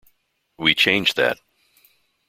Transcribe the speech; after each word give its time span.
We 0.57 0.73
changed 0.73 1.13
that. 1.17 1.37